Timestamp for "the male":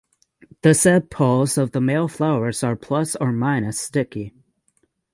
1.73-2.07